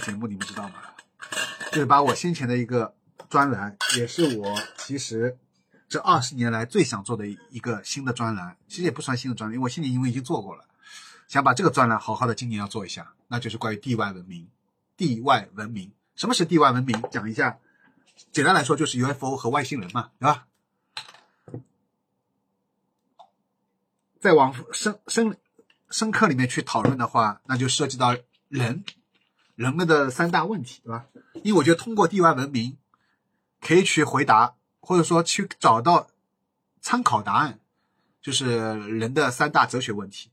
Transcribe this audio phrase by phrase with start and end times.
[0.00, 0.74] 节目，你们知道吗？
[1.72, 2.94] 就是把我先前的一个
[3.28, 5.38] 专栏，也是我其实
[5.88, 10.64] 这二十年来最想做的一个新的专栏，其实也不算新的专栏，因为我今年因为已经做过了，
[11.28, 14.48] 想把这个专栏好好的今年要做一下，那就是关于地外文明。
[14.96, 17.02] 地外文明，什么是地外文明？
[17.10, 17.58] 讲一下，
[18.30, 20.46] 简单来说就是 UFO 和外星人嘛，对吧？
[24.20, 25.36] 再往深深
[25.90, 28.16] 深刻里面去讨论的话，那就涉及到
[28.48, 28.84] 人
[29.54, 31.06] 人们的三大问题，对吧？
[31.42, 32.76] 因为我觉得通过地外文明，
[33.60, 36.08] 可以去回答，或者说去找到
[36.80, 37.60] 参考答案，
[38.20, 38.46] 就是
[38.98, 40.30] 人的三大哲学问题：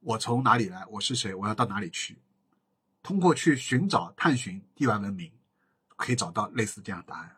[0.00, 0.84] 我从哪里来？
[0.90, 1.34] 我是谁？
[1.34, 2.18] 我要到哪里去？
[3.02, 5.32] 通过去寻找、探寻地外文明，
[5.96, 7.36] 可以找到类似这样答案。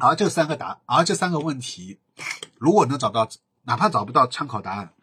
[0.00, 2.00] 而这三个答，而这三个问题，
[2.58, 3.28] 如果能找到，
[3.64, 4.94] 哪怕找不到参考答案，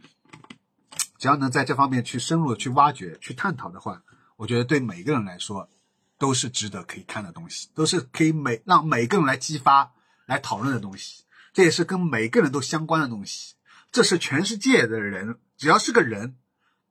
[1.21, 4.01] 只要能在这方面去深入去挖掘、去探讨的话，
[4.37, 5.69] 我觉得对每个人来说
[6.17, 9.91] 都是值得可以看的东西，都是可以每让每个人来激发、
[10.25, 11.25] 来讨论的东西。
[11.53, 13.53] 这也是跟每个人都相关的东西。
[13.91, 16.37] 这是全世界的人，只要是个人，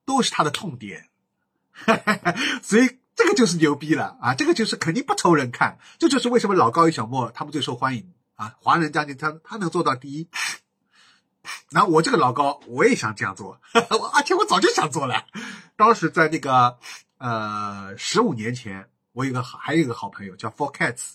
[0.05, 1.09] 都是他的痛点。
[2.63, 3.01] 所以。
[3.17, 4.35] 这个就是牛逼了啊！
[4.35, 8.57] 这个就是肯定不愁人看，这就是为什么老高与小莫他们最受欢迎啊！
[8.63, 10.27] 华人将军他他能做到第一，
[11.71, 15.25] 然后我这个老高我也想这样做， 而且我早就想做了。
[15.77, 16.79] 当时在那个
[17.19, 21.15] 呃十五年前，我有个还有一个好朋友叫 Four Cats，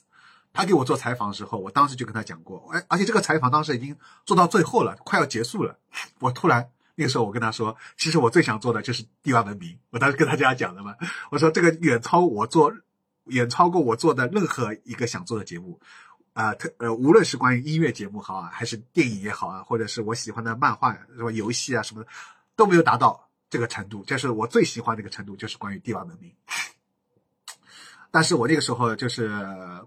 [0.53, 3.95] 他给我做采访的时候，我当时就跟他讲过，哎，而且这个采访当时已经
[4.25, 5.77] 做到最后了，快要结束了，
[6.19, 6.69] 我突然。
[6.97, 9.77] 那个时候我跟他说，其实我最想做的就是地外文明。
[9.89, 10.95] 我当时跟他这样讲的嘛，
[11.29, 12.71] 我说这个远超我做，
[13.25, 15.77] 远超过我做的任何一个想做的节目，
[16.35, 22.09] 啊，特呃，无论是关于音乐节目好啊，还是电影也好啊，或者是我喜欢的漫画什么游戏啊什么的，
[22.57, 24.03] 都没有达到这个程度。
[24.03, 26.33] 就是我最喜欢的一个程度，就是关于帝王文明。
[28.11, 29.31] 但是我那个时候就是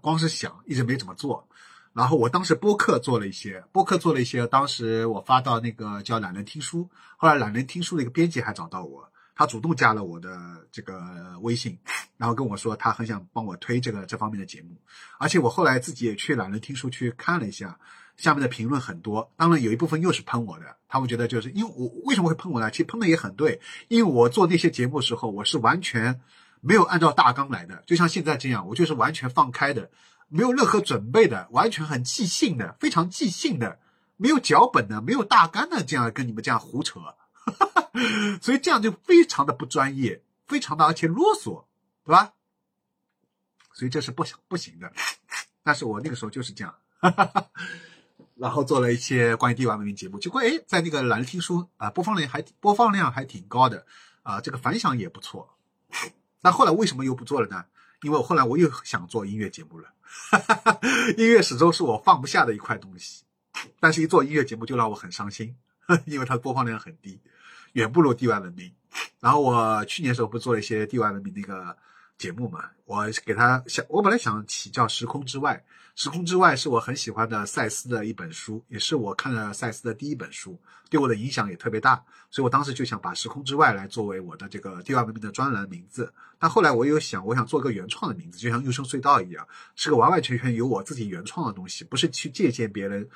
[0.01, 1.47] 光是想，一直没怎么做。
[1.93, 4.47] 然后我当时播客做了一些，播客做了一些。
[4.47, 11.01] 当时我发到那个叫懒人听书，后来懒人听书的一个编辑还找到我，他主动加了我的这个
[11.39, 11.79] 微信，
[12.17, 14.75] 然后跟我说他很想帮我推这个这方面的节目。
[15.17, 17.79] 而且我后来自己也去懒人听书去看了一下，
[18.17, 22.69] 下面的评论很多，当然有一部分又是喷我的，他们觉得就是因为我为什么会喷我呢？
[22.69, 26.19] 其实喷的也很对，因为我做那些节目时候，我是完全
[26.59, 29.89] 没有按照大纲来的，就像现在这样，我就是完全放开的。
[30.27, 33.79] 没有任何准备的，完全很即兴的，非常即兴的，
[34.17, 36.99] 没有脚本的，没有大纲的，这样跟你们这样胡扯，
[38.41, 41.65] 所以这样就非常的不专业，非常的而且啰嗦，
[42.05, 42.33] 对吧？
[43.73, 44.91] 所以这是不不行的。
[45.63, 47.49] 但是我那个时候就是这样，哈哈哈
[48.35, 53.85] 然后做了一些关于帝王文明节目，结果哎，在那个蓝听书啊，播放量还播放量还挺高的
[54.23, 55.57] 啊，这个反响也不错。
[56.41, 57.65] 那后来为什么又不做了呢？
[58.01, 59.89] 因为后来我又想做音乐节目了，
[60.31, 60.79] 哈哈哈
[61.17, 63.23] 音乐始终是我放不下的一块东西，
[63.81, 65.57] 但是一做音乐节目就让我很伤心，
[66.05, 67.19] 因为它播放量很低，
[67.73, 68.71] 远不如地外文明。
[69.19, 71.75] 然后我去年时候不是做了一些地外文明那个。
[72.19, 75.55] 节目嘛，我给他想，我本来想起叫《时空之外》，
[76.03, 80.59] 《时空之外》是我很喜欢的赛斯的一本书，也是我看了赛斯的第一本书，
[80.89, 81.95] 对我的影响也特别大，
[82.29, 86.13] 所以我当时就想把《时空之外》来作为我的这个地外文明的专栏名字。
[86.37, 89.47] 但后来我又想，我想做个原创的名字，就像《幽深隧道》一样，
[89.77, 93.09] 是个完完全全由我自己原创的东西，不是去借鉴别人，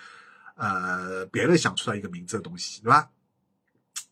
[0.55, 3.09] 呃，别人想出来一个名字的东西，对吧？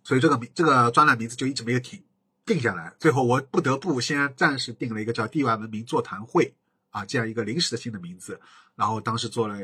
[0.03, 2.01] 所以这个名，这个专栏名字就一直没有停。
[2.43, 6.53] 定下来，最后我不得不先暂时定了一个叫“地外文明座谈会”
[6.89, 8.41] 啊，这样一个临时的新的名字。
[8.75, 9.55] 然后当时做了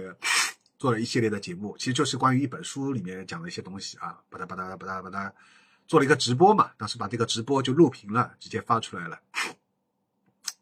[0.77, 5.31] 做了一系列的节目，其实就是关于一本书里面讲的一些东西啊，吧嗒吧嗒吧嗒吧嗒
[5.87, 6.69] 做了一个直播嘛。
[6.77, 9.19] 当时把这个直播就录屏了，直接发出来了，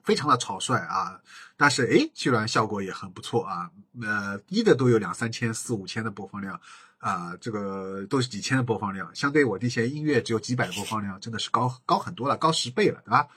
[0.04, 1.20] 非常的草率啊，
[1.58, 3.70] 但是哎，居然效果也很不错啊，
[4.02, 6.60] 呃，低的都有两三千、四五千的播放量。
[6.98, 13.28] 啊，这个都是几千的播放量，相对我这些音乐只有几百的播放量，真的是高高很多了，高十倍了，对吧？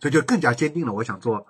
[0.00, 1.46] 所以就更加坚定了我想做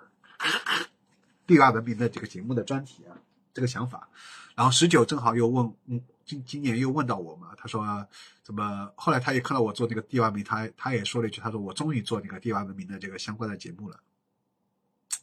[1.45, 3.17] 地外文明的这个节目的专题啊，
[3.53, 4.09] 这个想法。
[4.55, 8.07] 然后十九正好又问，嗯，今今年又问到我嘛，他说
[8.43, 8.91] 怎么？
[8.95, 13.99] 后来他也看到我做那个地外文明，他他也说了一句，他说我终于做那个地外文明的这个相关的节目了。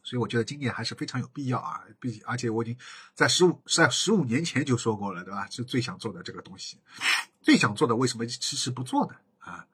[0.02, 1.82] 所以我觉得今年还是非常有必要啊！
[2.00, 2.76] 毕而且我已经
[3.14, 5.46] 在十五在十五年前就说过了，对吧？
[5.50, 6.78] 是最想做的这个东西，
[7.42, 9.14] 最想做的为什么迟迟不做呢？
[9.38, 9.66] 啊，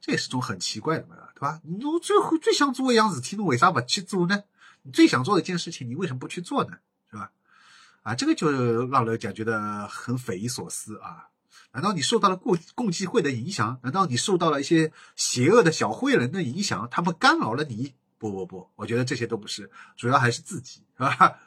[0.00, 1.60] 这也是种很奇怪的嘛，对吧？
[1.64, 4.42] 你最后最想做一样事情，你为啥不去做呢？
[4.82, 6.78] 你最想做的一件事情，你为什么不去做呢？
[7.10, 7.30] 是吧？
[8.02, 11.28] 啊，这个就让人感觉得很匪夷所思啊！
[11.72, 13.78] 难道你受到了共共济会的影响？
[13.82, 16.88] 难道你受到了一些邪恶的小灰人的影响？
[16.90, 17.94] 他们干扰了你？
[18.30, 21.40] 不不不，我觉得这些都不是，主要还是自己，是吧？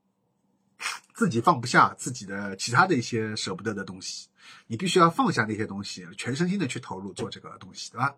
[1.14, 4.28] 自己放不下自己的其他的一些舍不得的东西，
[4.66, 8.14] 你必须要放下那些东西，全身心的去投入做这个东西，对吧？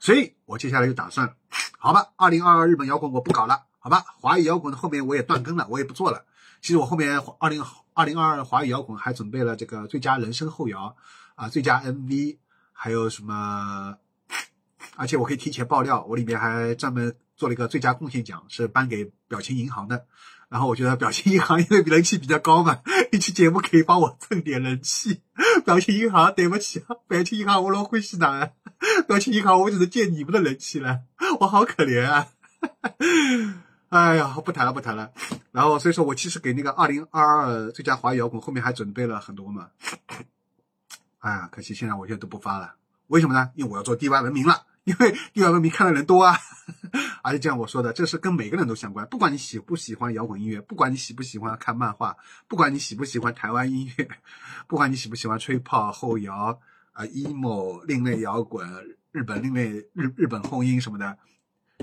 [0.00, 1.36] 所以我接下来就打算，
[1.78, 6.24] 好吧，二零二二日本摇滚我不搞了，好吧，华语摇滚的后面我也断更了，我也不做了。
[6.60, 7.62] 其实我后面二零
[7.94, 10.96] 二零二二华语摇滚还准备了这个最佳人声后摇
[11.36, 12.38] 啊，最佳 MV，
[12.72, 13.98] 还有什么？
[14.96, 20.06] 而且我可以提前爆料，我里面还专门做了一个最佳贡献奖，是颁给表情银行的。
[20.48, 22.80] 然后我觉得表情银行因为人气比较高嘛，
[23.10, 25.22] 一期节目可以帮我蹭点人气。
[25.64, 28.52] 表情银行，对不起啊，表情银行我老欢喜的，
[29.08, 31.00] 表情银行我只能借你们的人气了，
[31.40, 32.28] 我好可怜啊！
[33.88, 35.10] 哎呀，不谈了不谈了。
[35.50, 39.70] 然后所以说我其实给那个二零二二最佳华语摇滚后面还准备了很多嘛。
[41.18, 42.74] 哎呀，可惜现在我现在都不发了，
[43.08, 43.50] 为什么呢？
[43.56, 44.64] 因为我要做 DY 文明了。
[44.86, 46.38] 因为地外文明看的人多啊，
[47.22, 49.04] 而且这样我说的，这是跟每个人都相关。
[49.08, 52.16] 不管你喜不喜欢摇滚音乐，不管你喜不喜欢看漫画，
[52.46, 54.08] 不管你喜不喜欢台湾音乐，
[54.68, 56.60] 不管你喜不喜欢吹泡后摇
[56.92, 58.64] 啊，emo 另类摇滚，
[59.10, 61.18] 日本另类日日本后音什么的，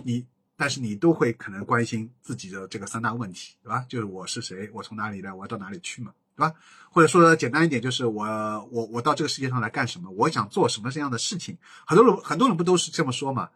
[0.04, 3.86] 你但是你都会可能关心自己的这个三大问题，对吧？
[3.90, 6.14] 就是我是谁，我从哪里来，我要到哪里去嘛。
[6.36, 6.54] 对吧？
[6.92, 8.24] 或者说简单一点，就是我
[8.72, 10.10] 我我到这个世界上来干什么？
[10.12, 11.58] 我想做什么这样的事情？
[11.86, 13.50] 很多人很多人不都是这么说嘛？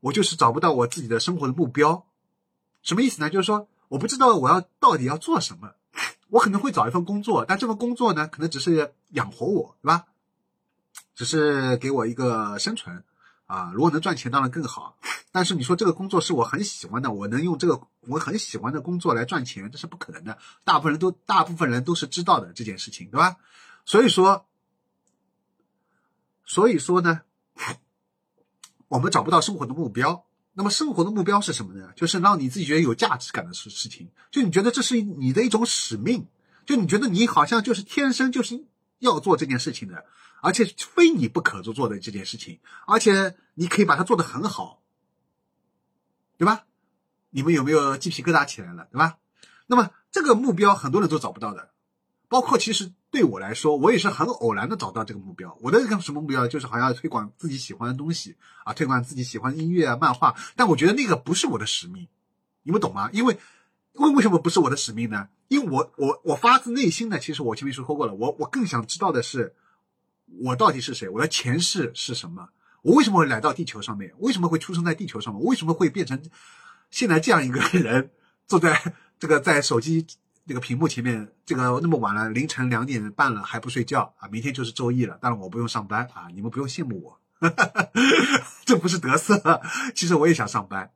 [0.00, 2.06] 我就是找不到我自己的生活的目标，
[2.82, 3.28] 什么意思呢？
[3.28, 5.72] 就是说我不知道我要到底要做什么。
[6.28, 10.04] 我可能会找一份工作，但这份工作呢，可能只是养活我，对吧？
[11.16, 13.02] 只是给我一个生存。
[13.46, 14.96] 啊，如果能赚钱当然更好，
[15.32, 20.38] 但是你说这个工作是我很喜欢的，我能用这个我很喜欢的工作来赚钱，这是不可能的。
[20.64, 23.36] 大部分人都大部分人都是知道的这件事情，对吧？
[23.84, 24.46] 所以说，
[26.44, 27.22] 所以说呢，
[28.88, 30.24] 我们找不到生活的目标。
[30.52, 31.92] 那么生活的目标是什么呢？
[31.94, 36.26] 就是让你自己觉得有价值感的事事情，就你觉得这是你的一种使命，
[36.66, 38.64] 就你觉得你好像就是天生就是
[38.98, 40.04] 要做这件事情的。
[40.42, 44.80] 而且非你不可做做的这件事情，而且你可以把它做得很好，
[46.38, 46.64] 对吧？
[47.30, 49.16] 你们有没有鸡皮疙瘩起来了，对吧？
[49.66, 51.70] 那么这个目标很多人都找不到的，
[52.28, 55.56] 包括其实对我来说，我也是很偶然的找到这个目标。
[55.62, 60.34] 我的一个什么目标，就是好像推广自己喜欢的东西啊，推广自己喜欢的音乐啊、漫画。
[60.56, 62.08] 但我觉得那个不是我的使命，
[62.62, 63.08] 你们懂吗？
[63.12, 63.38] 因为
[63.94, 65.28] 为为什么不是我的使命呢？
[65.48, 69.54] 因为我我我发自内心的，其实我前面说过了，我我更想知道的是。
[70.42, 71.08] 我到底是谁？
[71.08, 72.50] 我的前世是什么？
[72.82, 74.14] 我为什么会来到地球上面？
[74.18, 75.42] 为什么会出生在地球上面？
[75.42, 76.22] 为什么会变成
[76.90, 78.10] 现在这样一个人，
[78.46, 80.06] 坐在这个在手机
[80.46, 81.32] 这个屏幕前面？
[81.46, 84.28] 这个那么晚了，凌晨两点半了还不睡觉啊？
[84.28, 86.28] 明天就是周一了，当然我不用上班啊！
[86.32, 87.20] 你们不用羡慕我，
[88.64, 89.60] 这不是得瑟。
[89.94, 90.92] 其实我也想上班，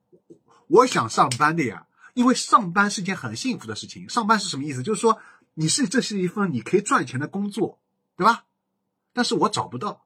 [0.68, 4.08] 我想上班的呀，因为上班是件很幸福的事情。
[4.08, 4.82] 上班是什么意思？
[4.82, 5.20] 就是说
[5.54, 7.80] 你是这是一份你可以赚钱的工作，
[8.16, 8.44] 对吧？
[9.12, 10.04] 但是我找不到，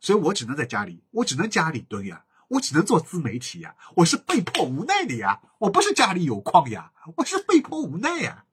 [0.00, 8.44] 所以我只能在家里，我只能家里蹲呀，我只能做自媒体呀，我是被迫无奈的呀，我不是家里有矿呀，我是被迫无奈呀。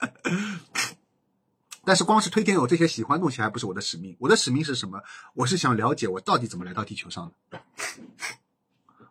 [1.84, 5.02] 但是光是推荐我这些喜欢东西还不是我的使命，我的使命是什么？
[5.34, 7.60] 我是想了解我到底怎么来到地球上的，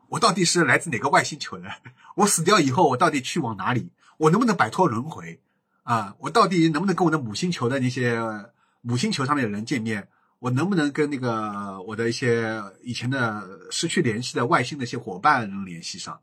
[0.09, 1.69] 我到底是来自哪个外星球的？
[2.15, 3.91] 我死掉以后我到底去往哪里？
[4.17, 5.39] 我能不能摆脱轮回？
[5.83, 8.51] 啊，我到底能不能跟我的母星球的那些？
[8.85, 10.09] 母星球上面的人见面，
[10.43, 16.19] 我能不能跟那个我的一些以前的失去联系的外星的一些伙伴能联系上？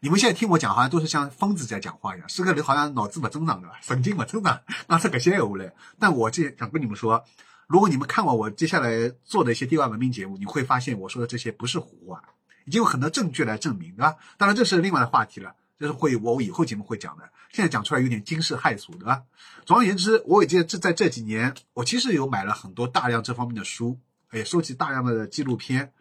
[0.00, 5.70] 你们现在听我讲，好像都是像疯子在讲话一样，是个人好像脑子不正常的，神经不正常，那是个些话嘞。
[5.98, 7.22] 但我这想跟你们说，
[7.66, 12.22] 如果你们看完我接下来做的一些地外文明节目，你会发现我说的这些不是胡话，
[12.64, 14.16] 已经有很多证据来证明，对吧？
[14.38, 15.54] 当然这是另外的话题了。
[15.80, 19.22] 就是会我以后节目会讲的，现在讲出来有点惊世骇俗，对吧？
[19.64, 23.98] 总而言之，我已经这在这几年，我其实有买了很多大量这方面的书，
[24.30, 25.94] 也收集大量的纪录片，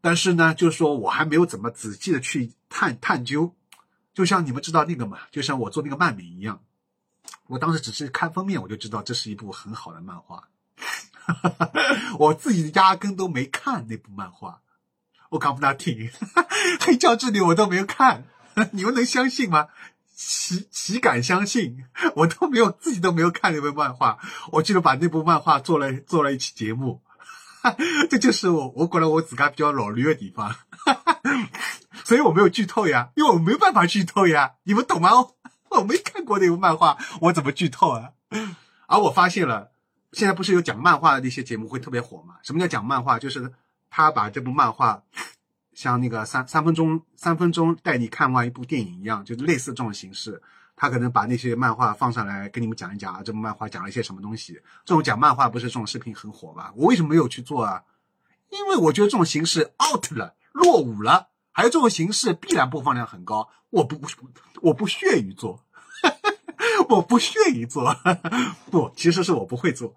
[0.00, 3.54] 但是呢，就是说我还没有怎么仔细的去探探究。
[4.12, 6.60] 就像你们知道那个嘛，就像我做那个漫美一样，
[7.46, 10.48] 我当时只是看封面，我就知道这是一部很好的漫画，
[12.18, 14.62] 我自己压根都没看那部漫画，
[15.30, 16.10] 我刚不大听，
[16.80, 18.24] 黑教之旅我都没有看。
[18.72, 19.68] 你们能相信吗？
[20.16, 21.84] 岂岂敢相信？
[22.14, 24.18] 我都没有自己都没有看那部漫画，
[24.52, 27.02] 我记得把那部漫画做了做了一期节目，
[28.08, 30.54] 这就是我我觉得我自家比较老驴的地方，
[32.04, 35.10] 所以我没有剧透呀，因为我没有办法剧透呀，你们懂吗？
[35.70, 38.10] 我没看过那部漫画，我怎么剧透啊？
[38.86, 39.72] 而我发现了，
[40.12, 42.36] 现在不是有讲漫画的那些节目会特别火嘛？
[42.44, 43.18] 什么叫讲漫画？
[43.18, 43.52] 就是
[43.90, 45.02] 他把这部漫画
[45.74, 50.40] 像那个三三分钟三分钟带你看完一部电影一样，就是类似这种形式。
[50.76, 54.54] 他可能把那些漫画放上来跟你们讲一讲啊，这部漫画讲了一些什么东西。
[54.84, 56.72] 这种讲漫画不是这种视频很火吗？
[56.74, 57.82] 我为什么没有去做啊？
[58.50, 61.28] 因为我觉得这种形式 out 了，落伍了。
[61.52, 64.00] 还有这种形式必然播放量很高，我不
[64.62, 65.64] 我不屑于做。
[66.90, 67.96] 我不屑于做，
[68.70, 69.94] 不，其实是我不会做。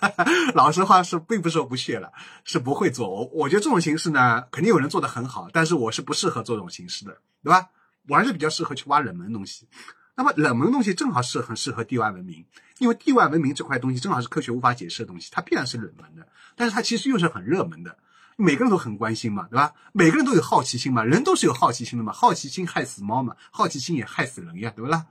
[0.54, 2.12] 老实话是，并不是我不屑了，
[2.44, 3.08] 是不会做。
[3.08, 7.68] 我我觉得这种形式呢，肯定有人做的很好，但是我是不适合做这种形式的，对吧？
[8.08, 9.68] 我还是比较适合去挖冷门东西。
[10.16, 12.44] 那么冷门东西正好是很适合地外文明，
[12.78, 17.96] 因为地外文明这块东西正好是科学无法解释的东西，它必然是冷门的，但是它其实又是很热门的，
[18.36, 19.72] 每个人都很关心嘛，对吧？
[19.92, 25.06] 每个人都有好奇心嘛，人都是有好奇心的嘛，好奇心害死猫嘛，好奇心也害死人呀，对不啦？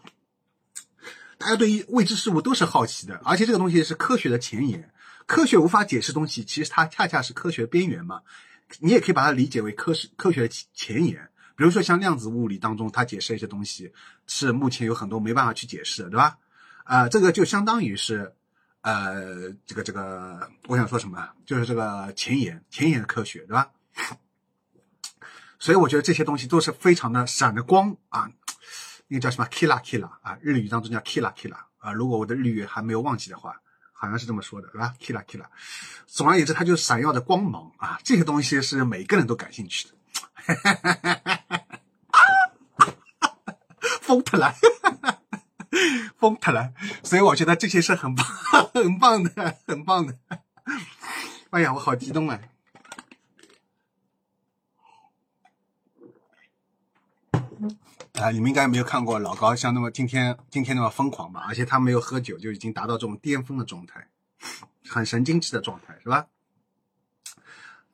[1.39, 4.91] 大家对于未知事物都是好奇的，而且这个东西是科学的前沿，
[5.25, 8.21] 科学无法解释东西，其实它恰恰是科学边缘嘛。
[8.79, 11.29] 你也可以把它理解为科学科学的前沿。
[11.55, 13.93] 比如说像量子物理当中，它解释一些东西
[14.27, 16.37] 是目前有很多没办法去解释的，对吧？
[16.83, 18.33] 啊，这个就相当于是，
[18.81, 21.29] 呃，这个这个，我想说什么？
[21.45, 23.71] 就是这个前沿前沿的科学，对吧？
[25.57, 28.31] 所以我觉得这些东西都是非常的闪着光啊。
[29.09, 31.91] 那个叫什么 “kila kila” 啊，日语当中叫 “kila kila” 啊。
[31.91, 33.59] 如果我的日语还没有忘记的话，
[33.91, 35.45] 好像是这么说的，对吧？“kila kila”。
[36.05, 37.99] 总而言之，它就闪耀着光芒啊。
[38.03, 39.95] 这些东西是每个人都感兴趣的。
[44.01, 44.55] 疯特了，
[46.17, 46.73] 疯特了。
[47.03, 48.25] 所以我觉得这些是很棒、
[48.73, 50.15] 很棒的、很棒的。
[51.51, 52.39] 哎呀，我好激动啊！
[58.19, 61.45] 啊，你们应该没有看过老高像那么今天今天那么疯狂吧？
[61.47, 64.09] 而且他没有喝酒就已经达到这种巅峰的状态，
[64.89, 66.27] 很神经质的状态，是吧？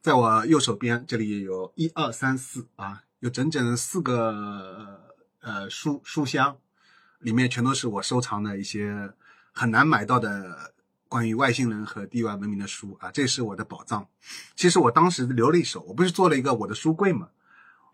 [0.02, 6.58] 在我右手边这里有一二三四啊，有整整四个呃书书箱，
[7.20, 9.14] 里面全都是我收藏的一些
[9.52, 10.74] 很难买到的
[11.08, 14.08] 关于外星人和地外文明的书啊，这是我的宝藏。
[14.56, 17.30] 其实我当时留了一手，我不是做了一个我的书柜吗？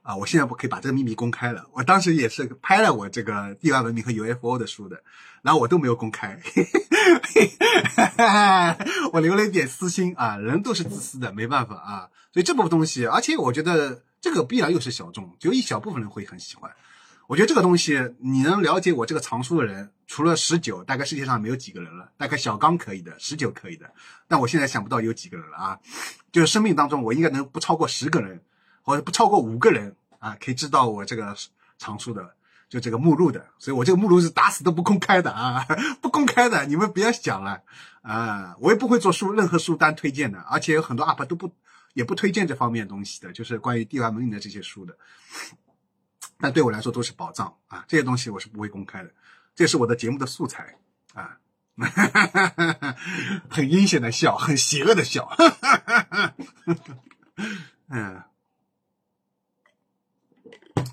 [0.03, 1.67] 啊，我现在不可以把这个秘密公开了。
[1.74, 5.03] 我当时也是拍了我这个地外文明和 UFO 的书的，
[5.43, 6.39] 然后我都没有公开，
[9.13, 10.38] 我留了一点私心啊。
[10.38, 12.10] 人都是自私的，没办法啊。
[12.34, 16.72] 所以这部东西，而且我觉得这个必然又是小众，只有一小部分人会很喜欢。
[17.27, 22.12] 我觉得这个东西，你能了解我这个藏书的人，除了十九，大概世界上没有几个人了。
[22.17, 23.93] 大概小刚可以的，十九可以的，
[24.27, 25.79] 但我现在想不到有几个人了啊。
[26.31, 28.41] 就是生命当中，我应该能不超过十个人。
[28.82, 31.36] 或者不超过五个人啊，可以知道我这个
[31.78, 32.36] 藏书的，
[32.70, 35.66] 就这个目录的，所以我这个目录是打死都不公开的啊，
[36.02, 37.64] 不公开的，你们不要想了
[38.02, 41.52] 啊，我也不会做书任何书单推荐的，而且有很多 UP 都不
[41.94, 44.96] 也不推荐这方面东西的，就是关于地外文明的这些书的，
[46.40, 49.12] 但对我来说都是宝藏啊，这些东西我是不会公开的，
[49.56, 50.76] 这是我的节目的素材
[51.14, 51.38] 啊，
[53.50, 55.30] 很阴险的笑，很邪恶的笑，
[57.90, 58.22] 嗯。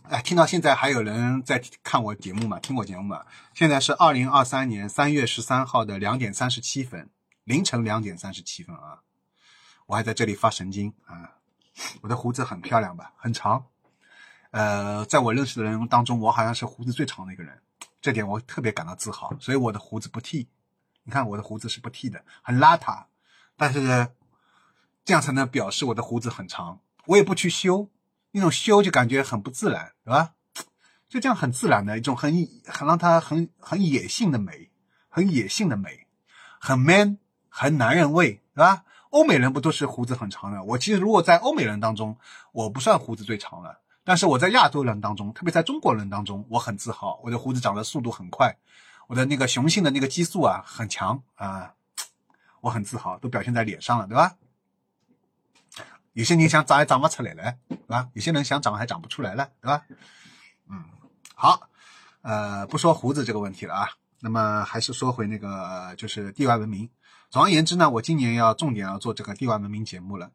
[0.08, 2.58] 哎，听到现在还有人在看我节目吗？
[2.58, 3.24] 听我节目吗？
[3.54, 7.10] 现在是二零二三年三月十三号的两点三十七分，
[7.44, 9.00] 凌晨两点三十七分啊！
[9.86, 11.36] 我还在这里发神经啊！
[12.02, 13.12] 我的胡子很漂亮吧？
[13.16, 13.66] 很长。
[14.50, 17.60] 呃，在我认识的人当中，我好像是胡子最长的一个人，
[18.00, 19.34] 这点我特别感到自豪。
[19.38, 20.48] 所以我的胡子不剃，
[21.04, 23.04] 你看我的胡子是不剃的，很邋遢，
[23.56, 24.08] 但是
[25.04, 26.80] 这样才能表示我的胡子很长。
[27.06, 27.88] 我也不去修。
[28.30, 30.32] 那种修就感觉很不自然，对吧？
[31.08, 32.32] 就这样很自然的一种很
[32.66, 34.70] 很让他很很野性的美，
[35.08, 36.06] 很野性的美，
[36.60, 37.18] 很 man，
[37.48, 38.84] 很男人味，对吧？
[39.10, 40.62] 欧美人不都是胡子很长的？
[40.64, 42.18] 我其实如果在欧美人当中，
[42.52, 48.58] 我不算胡子最长了，但是我在亚洲人当中，特别在中国人当中，我很自豪，我的胡子长的速度很快，
[49.06, 51.72] 我的那个雄性的那个激素啊很强啊，
[52.60, 54.36] 我很自豪，都表现在脸上了，对吧？
[56.18, 58.08] 有些人想长还长不出来了，对吧？
[58.12, 59.84] 有些人想长还长不出来了，对吧？
[60.68, 60.82] 嗯，
[61.32, 61.68] 好，
[62.22, 63.88] 呃，不说胡子这个问题了啊。
[64.20, 66.90] 那么还是说回那个，就是地外文明。
[67.30, 70.32] 总而言之呢，我今年要重点要做这个地外文明节目了。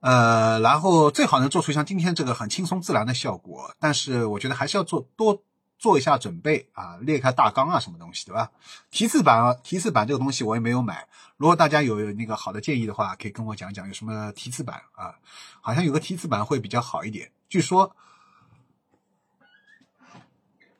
[0.00, 3.74] 呃，然后最好能做出像今天这个很轻松自然的效果。
[3.80, 5.42] 但是我觉得还是要做多。
[5.84, 8.50] 做一下准备啊，列开大纲啊，什么东西对吧？
[8.90, 11.06] 提示板啊，提示板这个东西我也没有买。
[11.36, 15.14] 如果大家有那个好的建议的话，可以跟我讲讲有什么提示板啊？
[15.60, 17.30] 好像有个提示板会比较好一点。
[17.50, 17.94] 据说，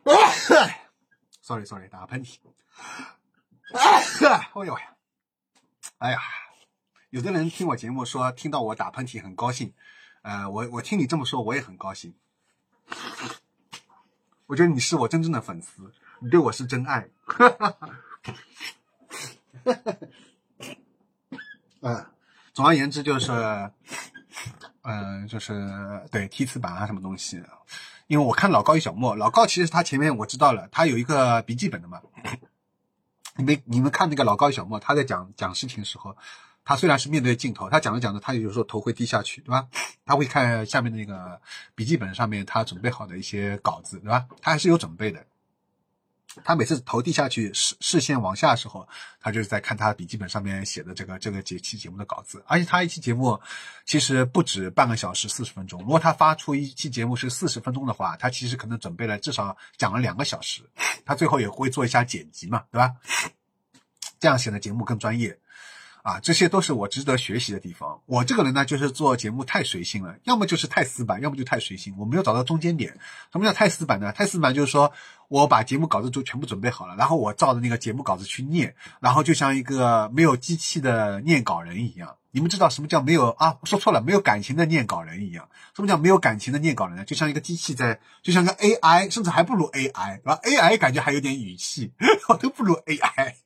[1.43, 2.37] sorry sorry，打个喷嚏。
[3.77, 4.95] 哎呦呀，
[5.99, 6.19] 哎呀，
[7.11, 9.75] 有的人听我节目说听到我打喷嚏很高兴，
[10.23, 12.15] 呃，我我听你这么说我也很高兴。
[14.47, 17.09] 我觉得你是我真正的粉丝，你对我是真爱。
[17.25, 17.91] 哈哈哈。
[21.81, 22.07] 嗯，
[22.53, 23.31] 总而言之就是，
[24.83, 27.43] 嗯，就是对梯次板啊什么东西，
[28.07, 32.01] 因为我看老高与小莫，老高其实他前面我知道了，他有一个笔记本的嘛。
[33.37, 36.17] 你们你们看那个老高与小莫，他在讲讲事情的时候，
[36.65, 39.69] 他虽然是面对镜头，他讲着讲着，他有时候头会低下去，对吧？
[40.07, 41.41] 他会看下面的那个
[41.75, 44.27] 笔记本上面他准备好的一些稿子，对吧？
[44.41, 45.25] 他还是有准备的。
[46.43, 48.89] 他每次头低下去，视视线往下的时候，
[49.21, 52.43] 他就是在看他笔记本上面写的这个这个节期节目的稿子。
[52.49, 53.41] 而且他一期节目
[53.85, 60.63] 其实不止半个小时四十分钟，如果他发出一期节目是四十分钟的话，他其实可能准备了至少讲了两个小时。
[61.05, 62.91] 他最后也会做一下剪辑嘛，对吧？
[64.19, 65.39] 这样显得节目更专业。
[66.05, 67.99] 啊，这些都是我值得学习的地方。
[68.05, 71.95] 我这个人呢，就是做节目太随性了，要么就是太死板，要么就太随性。
[71.97, 72.93] 我没有找到中间点。
[73.33, 74.13] 什么叫太死板呢？
[74.13, 74.93] 太死板就是说
[75.29, 82.17] 我把节目稿子就全部准备好了，然后我照着那个节目稿子去念，然后就像一个没有机器的念稿人一样。
[82.33, 83.57] 你们知道什么叫没有啊？
[83.65, 85.49] 说错了，没有感情的念稿人一样。
[85.75, 87.05] 什么叫没有感情的念稿人呢？
[87.07, 91.95] 就像一个机器在，就像个 AI，甚至还不如 AI，是吧？AI 感觉还有点语气，
[92.29, 93.37] 我都不如 AI。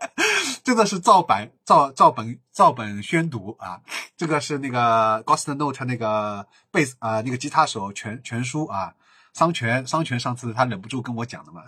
[0.64, 3.80] 真的是照本照照本照本宣读啊！
[4.16, 8.94] 这个是那个 Ghost Note 那个贝斯啊，那个吉他手全全书啊，
[9.32, 11.62] 桑泉桑泉上次他忍不住跟我讲的嘛，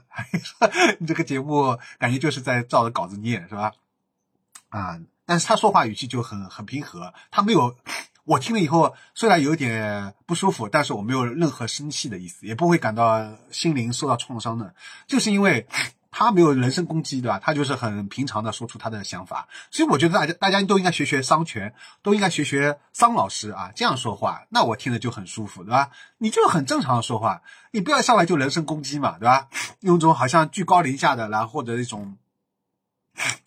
[0.98, 3.72] 你这个节目感觉就是在照着稿子念是吧？
[4.70, 7.76] 啊，但是他说话语气就很很平和，他没有
[8.24, 14.74] 我听了以后虽然有点不舒服，但是我没有任何生气的意思，也不会感到心灵受到创伤的，
[15.06, 15.66] 就是因为。
[16.12, 17.40] 他没有人身攻击，对吧？
[17.42, 25.90] 他就是很平常的说出他的想法，所以我觉得大家大家都应该学学桑泉，都应该学学桑老师啊，这样说话，那我听着就很舒服，对吧？
[26.18, 29.48] 你就很正常的说话，你不要上来就人身攻击嘛，对吧？
[29.80, 32.16] 用这种好像居高临下的，然后或者那种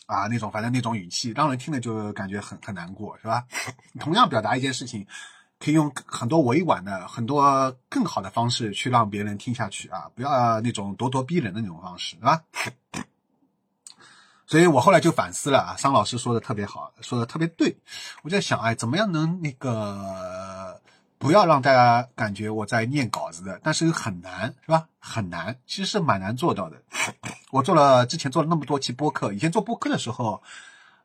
[0.08, 3.46] 啊那种反正那种语气，让人听了就感觉很很难过，是吧？
[4.00, 5.06] 同样表达一件事情。
[5.58, 10.10] 可以用很多委婉的、很多更好的方式去让别人听下去啊！
[10.14, 12.44] 不要那种咄咄逼人的那种方式，对吧？
[14.46, 17.76] 所以我后来就反思了啊，桑老师说的特别好，说的特别对。
[18.22, 20.80] 我在想，哎，怎么样能那个
[21.18, 23.60] 不要让大家感觉我在念稿子的？
[23.64, 24.88] 但是很难，是吧？
[25.00, 26.80] 很难，其实是蛮难做到的。
[27.52, 30.44] 我做了之前做了那么多期播客，以前做播客的时候。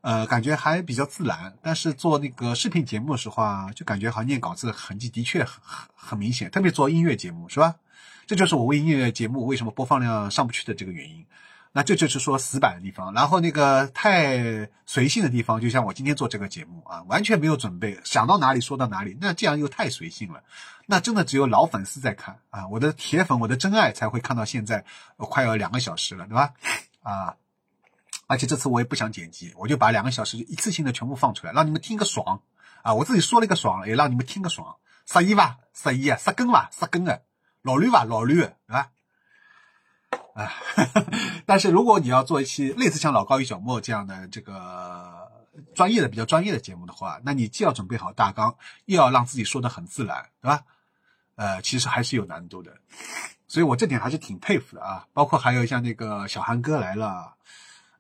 [0.03, 7.75] 呃，感觉还比较自然，但是做那个视频节目的时候啊，就感觉好像念稿子的痕迹的确很很很明显，特别做音乐节目是吧？
[8.27, 11.27] 这就是我为音乐节目为什么播放量上不去的这个原因。
[11.73, 20.43] 那这就是说死板的地方，然后那个太随性的地方，就像我今天做这个节目啊，完全没有准备，想到哪里说到哪里，那这样又太随性了，
[20.87, 24.85] 那真的只有老粉丝在看啊，我的铁粉，我的真爱才会看到现在
[25.17, 26.53] 快要两个小时了，对吧？
[27.05, 27.37] 啊。
[28.31, 32.41] 而且这次我也不想剪辑，我就把两个小时一次性的全部放出来，让你们听个爽
[32.85, 32.95] 啊！
[32.95, 34.77] 我自己说了一个爽，也让你们听个爽。
[35.05, 37.25] 十一吧，十一啊，十根吧，十根的，
[37.63, 38.93] 老绿吧，老绿，对吧？
[40.37, 40.53] 啊，
[41.45, 45.29] 但是如果你要做一期类似像老高与小莫这样的这个
[45.75, 50.63] 专业的、比较专业的节目的话，那你既要准备好大纲，又要让自己说的很自然，对吧？
[51.35, 52.79] 呃，其实还是有难度的，
[53.49, 55.09] 所以我这点还是挺佩服的啊。
[55.13, 57.35] 包括还有像那个小韩哥来了。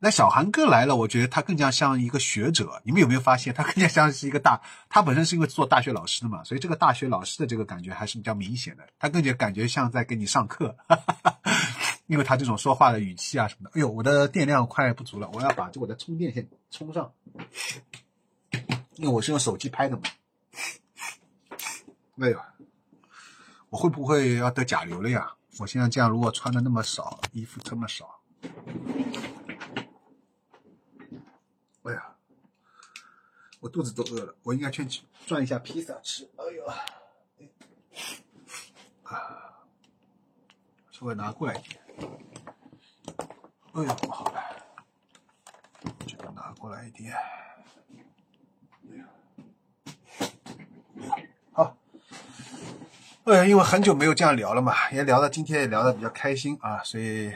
[0.03, 2.81] 那小韩哥来了，我觉得他更加像一个学者。
[2.85, 4.59] 你们有没有发现，他更加像是一个大？
[4.89, 8.89] 他本身是因为做大学老师的嘛，所以这个大学老师的这个感觉还是比较明显的。
[8.99, 10.75] 他更加感觉像在给你上课，
[12.09, 13.77] 因为他这种说话的语气啊什么的。
[13.77, 17.13] 哎呦，我的电量快不足了，我要把这我的充电线充上，
[18.97, 20.03] 因为我是用手机拍的嘛。
[22.21, 22.41] 哎呦，
[23.69, 25.35] 我会不会要得甲流了呀？
[25.59, 28.19] 我现在这样如果穿的那么少，衣服这么少。
[31.83, 32.03] 哎呀，
[33.61, 34.87] 我肚子都饿了，我应该去
[35.27, 36.27] 转一下披萨吃。
[36.37, 36.66] 哎呦，
[39.05, 39.66] 啊，
[40.90, 41.79] 稍微拿过来一点。
[43.73, 44.42] 哎呦，不好了，
[46.07, 47.14] 这个拿过来一点。
[51.53, 51.77] 好，
[53.25, 57.29] 哎呀，因为很久没有这样聊了嘛，也聊到今天也聊的比较开心啊，所以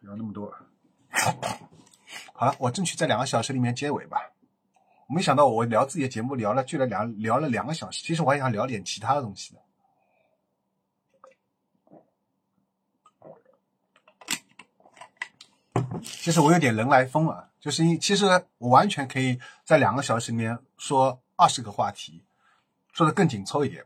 [0.00, 0.54] 聊那么多。
[2.34, 4.18] 好了，我争取在两个小时里面结尾吧。
[5.06, 8.02] 没想到我聊自己的节目聊了，居然聊聊了两个小时。
[8.02, 9.60] 其实我还想聊点其他的东西的。
[16.02, 17.70] 其实我有点人来疯了，就。
[17.70, 18.26] 是因其实
[18.58, 22.24] 我完全可以在两个小时里面说二十个话题，
[22.92, 23.84] 说的更紧凑一点。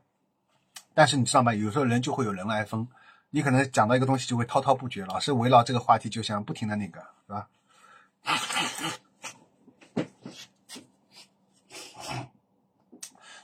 [0.94, 1.52] 但是你知道吗？
[1.54, 2.87] 有时候人就会有人来疯，
[3.30, 7.48] 你可能讲到一个东西就会滔滔不绝，老是围绕这个话题就想不停的那个，是吧？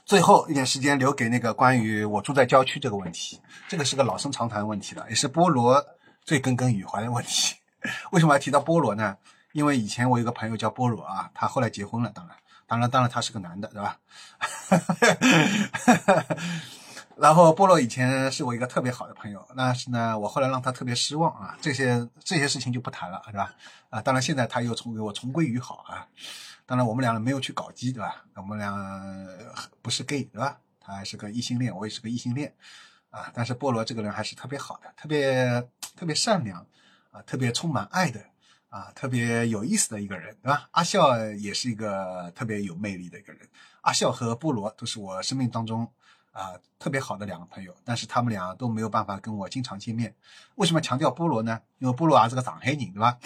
[0.07, 5.85] 最后一点时间留给那个关于我住在郊区这个问题，这个是个老生常谈问题了，也是菠萝
[6.23, 7.55] 最耿耿于怀的问题。
[8.11, 9.17] 为什么要提到菠萝呢？
[9.51, 13.99] 因为以前我有个朋友叫菠萝啊，他后来结婚了，当然，当然，当然他是个男的，对吧？
[17.17, 23.53] 然后菠萝以前是我一个特别好的朋友，但是呢，我后来让他特别失望啊，这些这些事情就不谈了，是吧？
[23.89, 26.07] 啊，当然现在他又重给我重归于好啊。
[26.67, 28.25] 当然，我们俩没有去搞基，对吧？
[28.35, 28.75] 我们俩
[29.81, 30.59] 不是 gay，对吧？
[30.79, 32.53] 他还是个异性恋，我也是个异性恋，
[33.09, 33.31] 啊！
[33.33, 36.65] 但是菠萝这个人还是特别好的，特别特别善良，
[37.11, 38.21] 啊，特别充满爱的，
[38.69, 40.67] 啊，特别有意思的一个人，对吧？
[40.71, 43.47] 阿笑也是一个特别有魅力的一个人，
[43.81, 45.89] 阿笑和菠萝都是我生命当中
[46.31, 50.13] 啊特别好的两个朋友，但是他们俩都没有办法跟我经常见面。
[50.55, 51.61] 为什么强调菠萝呢？
[51.79, 53.17] 因为菠萝啊是个上海人，对吧？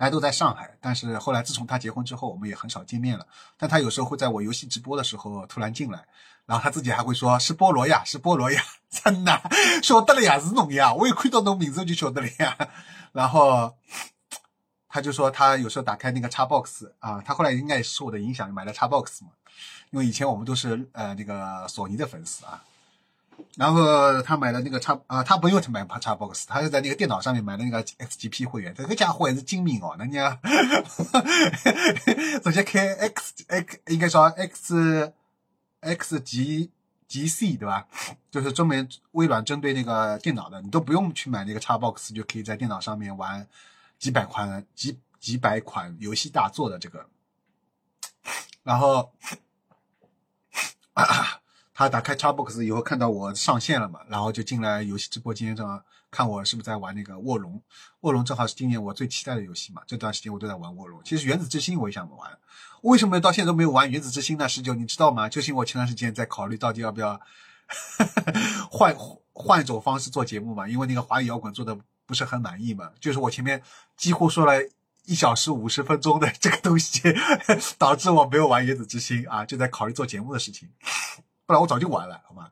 [0.00, 3.26] 大家都在上海，但是后来自从他结婚之后，我们也很少见面了。
[3.58, 6.06] 但他有时候会在我游戏直播的时候突然进来，
[6.46, 9.42] 然后他自己还会说：“是菠萝呀，是菠萝呀， 真的
[9.82, 12.56] 晓得了呀，是侬呀，我一看到侬名字就晓得了呀。”
[13.12, 13.76] 然后
[14.88, 19.32] 他就说他有时候打开那个 Xbox 啊，他后来应该也受我的影响买了 Xbox 嘛，
[19.90, 22.64] 因为以前我们都是呃那个索尼的粉丝啊。
[23.56, 28.74] 然后他买了那个叉啊，他不用去买叉 box，他是在那个电脑上面买的那个 XGP 会员。
[28.74, 30.38] 这个家伙也是精明哦，人家
[32.42, 35.12] 直接开 X X 应该说 X
[35.80, 36.70] X G
[37.08, 37.86] G C 对吧？
[38.30, 43.46] 就是专门微软针对那个电脑的，你都不用去买那个叉 box，就可以在电脑上面玩
[43.98, 47.06] 几百款几几百款游戏大作的这个。
[48.62, 49.12] 然后。
[50.92, 51.39] 啊
[51.80, 57.58] 他打开 Xbox 以后看到我上线了嘛，然后就进来游戏直播间上看我是不是在玩那个卧龙。
[58.00, 61.00] 卧龙正好是今年我最期待的游戏嘛，这段时间我都在玩卧龙。
[61.02, 62.38] 其实原子之心我也想玩，
[62.82, 64.46] 为什么到现在都没有玩原子之心呢？
[64.46, 65.26] 十九你知道吗？
[65.26, 67.18] 就是因为我前段时间在考虑到底要不要
[68.70, 68.94] 换
[69.32, 73.62] 换一种方式做节目嘛，因为那个华语摇滚做的不是很满意嘛，就是我前面
[73.96, 74.62] 几乎说了
[75.06, 77.00] 一小时五十分钟的这个东西，
[77.78, 80.68] 导致我没有玩原子之心啊，就在考虑做节目的事情。
[81.50, 82.48] 不然我早就完了，好吗？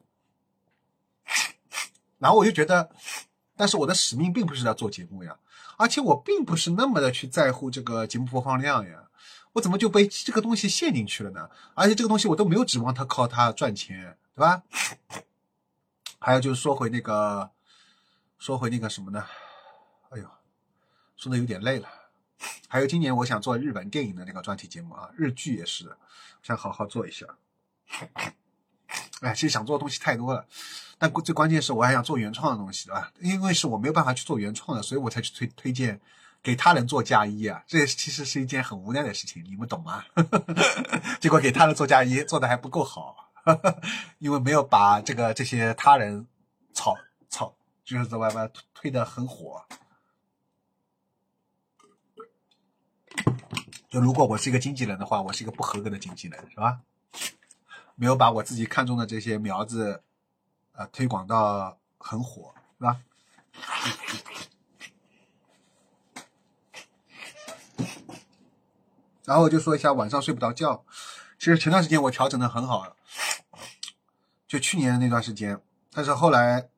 [2.19, 2.91] 然后我就觉得，
[3.57, 5.39] 但是我的使命并不是要做节目呀，
[5.77, 9.09] 而且我并不是那么的去在乎这个节目播放量呀，
[9.53, 11.49] 我怎么就被这个东西陷进去了呢？
[11.75, 14.65] 而且这个东西我都没有指望它靠它赚钱，对吧？
[16.19, 17.53] 还有就是说回那个，
[18.37, 19.25] 说回那个什么呢？
[20.11, 20.29] 哎呦，
[21.17, 21.89] 说的有点累了。
[22.67, 25.97] 还有今年我想做日本电影的那个专题节目啊，日剧也是，
[26.43, 27.27] 想好好做一下。
[29.21, 30.47] 哎，其实想做的东西太多了，
[30.99, 33.13] 但最关键是我还想做原创的东西，对吧？
[33.21, 36.01] 因为是我没有办法去做原创的，所以我才去推推荐
[36.43, 37.63] 给他人做嫁衣啊。
[37.67, 40.05] 这其实是一件很无奈的事情，你们懂吗？
[41.21, 43.31] 结果给他人做嫁衣做的还不够好，
[44.19, 46.27] 因为没有把这个这些他人
[46.73, 46.97] 炒
[47.29, 49.65] 炒，就是在外边推的很火。
[53.89, 56.81] 就如果我是一个经纪人的话，我是一个不合格的经纪人，是吧？
[58.01, 60.05] 没有把我自己看中的这些苗子，
[60.71, 63.01] 呃，推广到很火，是吧？
[69.25, 70.85] 然后我就说一下晚上睡不着觉。
[71.41, 72.97] 其实前段时间我调整的很好，
[74.47, 75.61] 就去年的那段时间，
[75.93, 76.69] 但是后来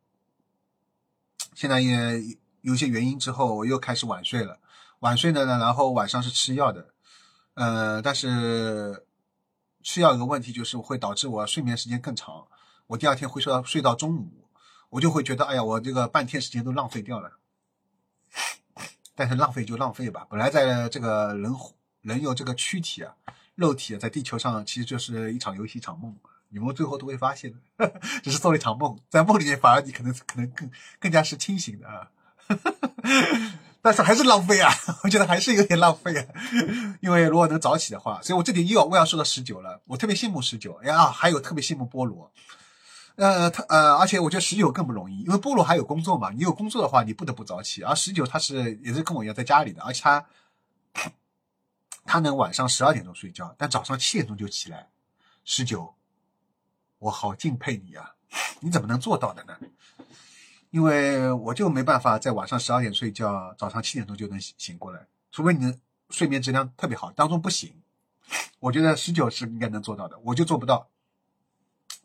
[1.54, 4.58] 现在也有些原因之后，我又开始晚睡了。
[5.00, 6.94] 晚睡呢，然后晚上是吃药的，
[7.52, 9.04] 呃，但是。
[9.82, 12.46] 吃药有个问题，就是会导致我睡眠时间更长，
[12.88, 14.48] 我第二天会睡到睡到中午，
[14.90, 17.38] 我就会觉得，哎呀，我这个半天时间都浪费掉了。
[19.14, 21.54] 但是浪费就浪费吧，本来在这个人
[22.00, 23.14] 人有这个躯体啊，
[23.54, 26.16] 肉体啊，在地球上其实就是一场游戏，一场梦，
[26.48, 32.10] 你们最后都会发现的， 只是做了一场梦，在梦里面反而你可能可能更更加是清醒的啊。
[33.82, 34.70] 但是还是浪费啊！
[35.04, 36.26] 我觉得还是有点浪费啊，
[37.00, 39.80] 因为如果能早起的话，所以我这点又要我要说到十九了。
[39.86, 42.30] 我特别羡慕十九，呀，还有特别羡慕菠萝。
[43.16, 46.30] 呃，他呃，而且我觉得十九更不容易，因为菠萝还有工作嘛。
[46.30, 50.26] 你有工作的话，你不得不早起，而十九他是也是跟我一样在家里的，而且他
[52.04, 54.88] 他能晚上十二点钟睡觉，但早上七点钟就起来。
[55.44, 55.94] 十九，
[56.98, 58.14] 我好敬佩你啊！
[58.60, 59.56] 你怎么能做到的呢？
[60.70, 65.78] 因为我就没办法在晚上十二点睡觉，早上七点钟就能醒醒过来，除非你的
[66.10, 67.74] 睡眠质量特别好，当中不行。
[68.60, 70.88] 我觉得十九是应该能做到的，我就做不到。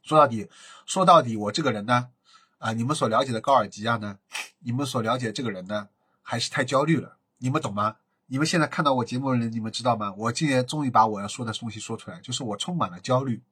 [0.01, 0.49] 说到底，
[0.85, 2.09] 说到底，我这个人呢，
[2.57, 4.17] 啊，你们所了解的高尔基亚呢，
[4.59, 5.89] 你们所了解这个人呢，
[6.21, 7.97] 还是太焦虑了，你们懂吗？
[8.27, 10.11] 你们现在看到我节目的人，你们知道吗？
[10.17, 13.43] 我今年终于把我要说的东西说出来，就是我充满了焦虑。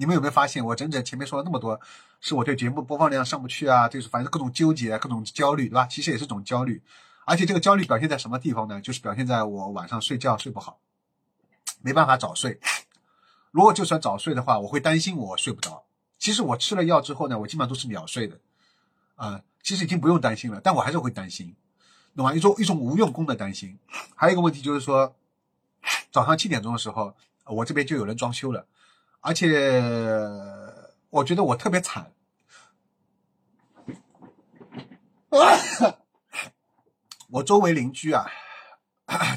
[0.00, 1.80] 你们有没有发现，我整整前面说了那么多，
[2.20, 5.86] 是我对节目播放量上不去啊，就是反正各种纠结、各种焦虑，对吧？
[5.86, 6.80] 其实也是种焦虑，
[7.24, 8.80] 而且这个焦虑表现在什么地方呢？
[8.80, 10.78] 就是表现在我晚上睡觉睡不好，
[11.82, 12.60] 没办法早睡。
[13.50, 15.84] 如果就算早睡的话，我会担心我睡不着。
[16.16, 18.38] 其实我吃了药之后呢，我基本上都是秒睡的，
[19.16, 21.56] 啊，其实已经不用担心了，但我还是会担心。
[22.14, 22.32] 懂吗？
[22.32, 23.76] 一种一种无用功的担心，
[24.14, 25.16] 还有一个问题就是说，
[26.12, 28.64] 早上七点钟的时候，我这边就有人装修了，
[29.20, 29.80] 而且
[31.10, 32.12] 我觉得我特别惨，
[37.30, 38.30] 我周围邻居啊，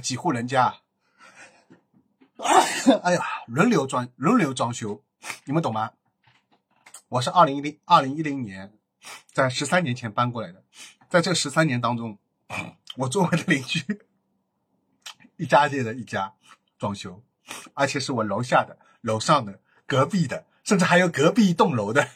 [0.01, 0.77] 几户人家，
[3.03, 5.03] 哎呀，轮流装轮流装修，
[5.45, 5.91] 你们懂吗？
[7.09, 8.73] 我是二零一零二零一零年，
[9.33, 10.63] 在十三年前搬过来的，
[11.09, 12.17] 在这十三年当中。
[12.97, 14.01] 我周围的邻居
[15.37, 16.33] 一家接着一家
[16.77, 17.23] 装修，
[17.73, 19.61] 而且是我楼下的、楼上的、
[19.91, 22.07] 隔壁的，甚至还有隔壁一栋楼的。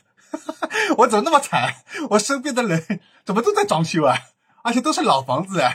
[1.00, 1.84] 我怎么那么惨？
[2.12, 4.18] 我身边的人怎么都在装修啊？
[4.64, 5.74] 而且都是老房子啊，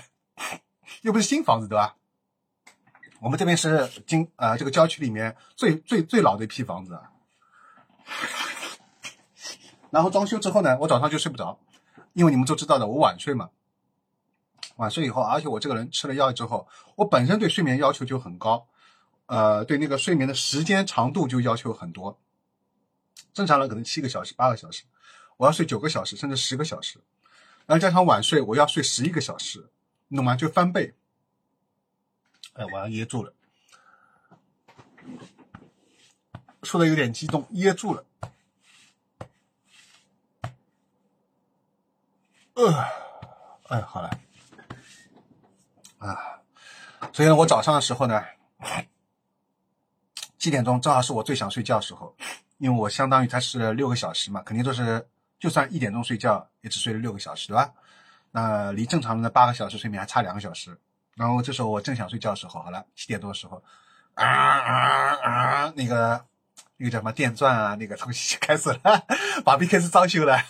[1.03, 1.97] 又不是新房子，对吧？
[3.21, 7.11] 我们这边是今呃这个郊区里面最最最老的一批房子啊。
[9.91, 11.59] 然后装修之后呢，我早上就睡不着，
[12.15, 13.51] 因为你们都知道的，我晚睡嘛。
[14.77, 18.67] 晚睡以后，而且我这个人吃了药之后，我本身对睡眠要求就很高，
[19.31, 22.19] 呃，对那个睡眠的时间长度就要求很多。
[23.33, 24.83] 正常人可能七个小时、八个小时，
[25.37, 26.99] 我要睡九个小时，甚至十个小时。
[27.65, 29.71] 然后加上晚睡，我要睡十一个小时，
[30.09, 30.35] 你懂吗？
[30.35, 30.97] 就翻倍。
[32.55, 33.33] 哎，我要噎住了，
[36.65, 38.05] 说的有点激动，噎住了。
[42.55, 42.85] 呃，
[43.69, 44.11] 哎，好了。
[45.99, 46.43] 啊，
[47.13, 48.25] 所以呢，我早上的时候呢，
[50.41, 52.17] 七点钟正好是我最想睡觉的时候，
[52.57, 55.07] 因为我相当于才是六个小时嘛，肯定都是
[55.39, 57.71] 就算一点钟睡觉，也只睡了六个小时，对吧？
[58.33, 60.77] 那离正常的八个小时睡眠还差两个小时。
[61.15, 63.63] 然后这时候我正想睡觉的时候，好了，七点多的时候，
[64.15, 66.25] 啊啊啊，那个
[66.79, 69.05] 那个叫什么电钻啊，那个东西就开始了，
[69.45, 70.43] 把 B 开始装修了。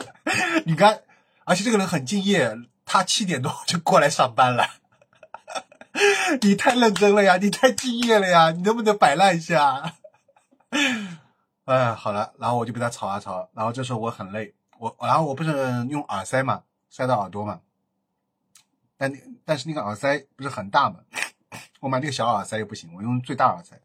[0.66, 1.00] 你看，
[1.44, 4.79] 而且这个人很敬业，他七点多就过来上班了。
[6.42, 9.94] 你太认真了呀，你太敬业了呀，你能不能摆烂一下？
[11.66, 15.50] 哎，好了，然后我就被他吵啊吵，然后这时候我很累，我然后我不是
[15.88, 17.60] 用耳塞嘛，塞到耳朵嘛，
[18.96, 19.12] 但
[19.44, 21.00] 但是那个耳塞不是很大嘛，
[21.80, 23.78] 我买那个小耳塞又不行，我用最大耳塞，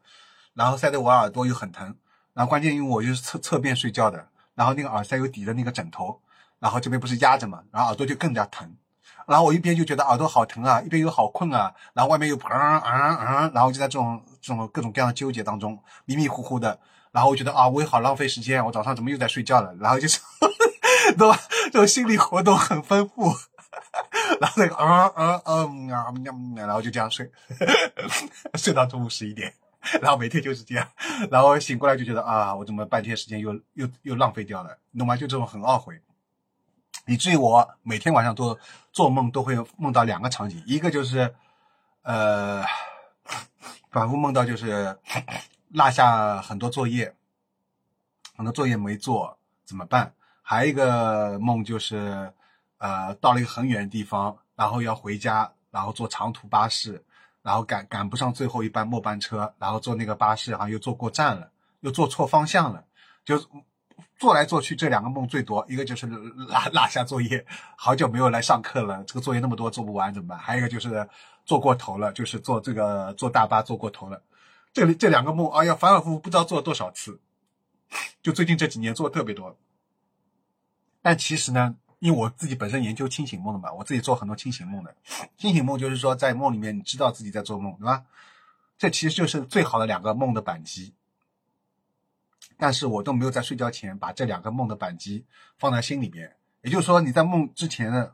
[0.54, 1.96] 然后塞的我耳朵又很疼，
[2.34, 6.22] 然后关键因为我又是侧侧边睡觉的，然后那个耳塞又抵着那个枕头，
[6.60, 8.76] 然后这边不是压着嘛，然后耳朵就更加疼。
[9.28, 16.80] 然后我一边就觉得耳朵好疼啊，一边又好困啊，然后外面又啊啊啊，然后就在这种这种各种各样的纠结当中，迷迷糊糊的。
[17.12, 19.74] 然后我觉得啊，我也好浪费时间，我早上怎么又在睡觉了？
[19.80, 20.20] 然后就是，
[21.18, 21.40] 对吧？
[21.72, 23.34] 这种心理活动很丰富。
[24.42, 26.12] 然后那个啊啊嗯啊
[26.58, 27.30] 然后就这样睡，
[28.56, 29.54] 睡到中午十一点。
[30.02, 30.88] 然后每天就是这样，
[31.32, 34.78] 然后醒过来就觉得啊，我怎么半天时间又又又浪费掉了？
[34.98, 35.16] 懂吗？
[35.16, 36.00] 就这种很懊悔。
[37.08, 38.58] 以至于我每天晚上都
[38.92, 41.36] 做梦，都会梦到两个场景，一个就是，
[42.02, 42.64] 呃，
[43.92, 44.98] 反复梦到就是
[45.70, 47.16] 落下很多作业，
[48.36, 50.14] 很多作业没做怎么办？
[50.42, 52.34] 还有一个梦就是，
[52.80, 57.04] 呃，到了一个很远的地方，然后要回家，然后坐长途巴士，
[57.44, 62.84] 然后赶赶不上最后一班末班车，然后坐那个巴士好像又坐过站了，又坐错方向了，
[63.24, 63.40] 就。
[64.18, 70.38] 做来做去，这两个梦最多，一个就是落落下作业，好久没有来上课了，这个作业那么多做不完怎么办？
[70.38, 71.08] 还有一个就是
[71.46, 74.22] 做过头了，就是坐这个坐大巴坐过头了。
[74.74, 77.20] 这里这两个梦，哎呀，反反复复不知道做了多少次，
[78.22, 79.58] 就最近这几年做特别多。
[81.02, 84.96] 但其实呢，因为我自己本身研究清醒梦的嘛，我自己做很多清醒梦的。
[85.38, 88.04] 清醒梦就是说在梦里面你知道自己在做梦，对吧？
[88.78, 90.94] 这其实就是最好的两个梦的板机。
[92.58, 95.26] 但是我都没有在睡觉前把这两个梦的扳机
[95.58, 98.12] 放在心里边，也就是说，你在梦之前呢，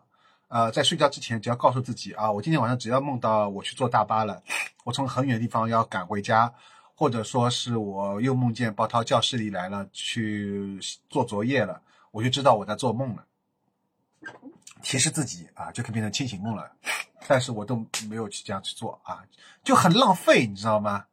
[0.47, 4.41] 呃，在睡觉之前，只要告诉自己啊，我今天晚上只要梦到我去坐大巴了，
[4.83, 6.53] 我从很远的地方要赶回家，
[6.95, 13.25] 或者说是我又梦见包涛教室里来了去做作业了，我就知道我在做梦了。
[14.81, 16.71] 提示自己啊，就可以变成清醒梦了。
[17.27, 17.75] 但是我都
[18.09, 19.23] 没有去这样去做啊，
[19.63, 21.05] 就很浪费，你知道吗？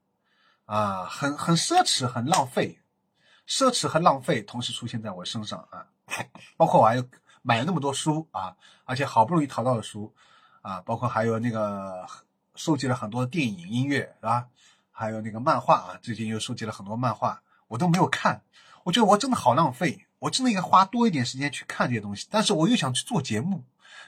[0.64, 2.77] 啊，很很奢侈，很浪费，
[3.48, 5.86] 奢侈和浪费同时出现在我身上啊。
[6.56, 7.04] 包括我还有
[7.42, 10.12] 买了那么多书啊，而且好不容易淘到的书
[10.62, 12.06] 啊，包括还有那个
[12.54, 14.48] 收集了很多电影、音乐，是吧？
[14.90, 18.42] 还有那个漫画啊，最近又收集了很多漫画，我都没有看。
[18.84, 23.64] 我觉得我真的好浪费，我真的应该花多一点时间去看这些东西，但是我又想去做节目。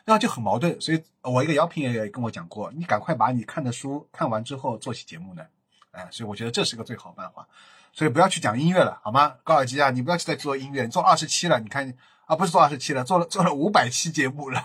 [0.07, 5.45] 然后就很矛盾，所以我一个姚平也跟我讲过，你赶快把你看的书看完之后做起节目呢，
[5.91, 7.47] 哎，所以我觉得这是个最好办法，
[7.93, 9.35] 所以不要去讲音乐了，好吗？
[9.45, 11.93] 高尔基啊，你不要去再做音乐，你做二十期了，你看
[12.27, 14.65] 啊，不是做二十期了，做了做了五百期节目了，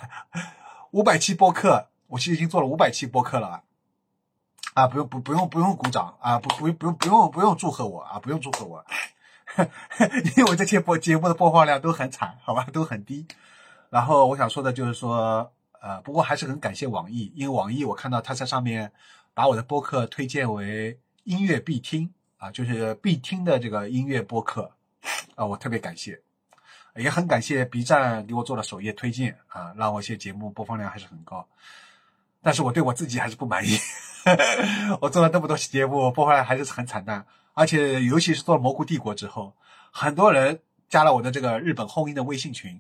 [0.92, 3.64] 五百期播客，我其实已经做了五百期播客了啊，
[4.74, 8.86] 啊，不用不不用不用鼓掌啊，不不不用不用不用祝贺我啊，不用祝贺我，
[10.38, 13.26] 因为我这些播节目的播放量都很惨，好吧，都很低。
[13.90, 18.92] 然后我想说的就是说，呃，不过还是很感谢网易，因为网易我看到他在上面
[19.34, 22.14] 把我的播客推荐为音乐必听
[22.46, 24.72] 啊，就是必听的这个音乐播客
[25.34, 26.22] 啊，我特别感谢，
[26.96, 31.48] 也很感谢 B 站给我做了首页推荐啊，让我一些节目播放量还是很高，
[32.44, 33.80] 但是我对我自己还是不满意，
[35.02, 39.56] 我做了那么多期节目，播放量还是很惨淡，而且尤其是做了蘑菇帝国之后，
[39.90, 42.80] 很多人加了我的这个日本后音的微信群。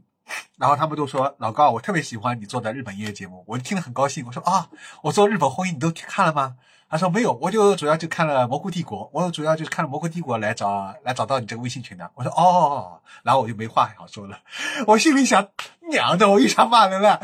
[0.57, 4.25] 然后他们都说老高，我特别喜欢你做的日本音乐节目，我听得很高兴。
[4.25, 4.69] 我说啊，
[5.03, 6.55] 我做日本婚姻你都去看了吗？
[6.87, 12.09] 他说没有，我就主要就看了蘑菇帝国，我主要就是看了蘑菇帝国来找来找到你这个微信群的。
[12.15, 14.39] 我说哦，然后我就没话好说了。
[14.87, 15.49] 我心里想，
[15.89, 17.19] 娘的，我又想骂人了，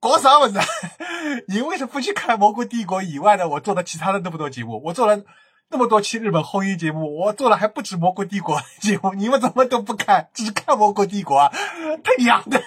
[0.00, 0.60] 搞啥子？
[1.48, 4.80] 你为什么不去看蘑菇帝国以外的我做的其他的那么多节目？
[4.86, 5.22] 我做了。
[5.70, 11.52] 那么多期日本婚姻节目，我做了还不止蘑菇帝国节目，你们怎么都不看，只看蘑菇帝国啊？
[12.02, 12.62] 太娘的！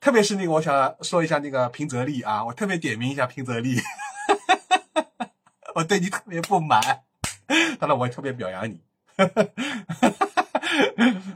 [0.00, 3.80] 特别是那个，我想说一下那个平泽丽啊，我特别点名一下平泽丽，
[5.76, 7.02] 我对你特别不满，
[7.78, 8.80] 当然我也特别表扬你。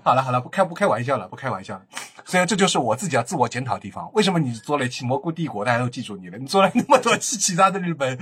[0.02, 1.82] 好了好了，不开不开玩笑了，不开玩笑了。
[2.28, 4.12] 所以这就是我自己要自我检讨的地方。
[4.12, 6.36] 为什么你做了一期蘑菇帝国，大家都记住你了？
[6.36, 8.18] 你做了那么多期其他的日本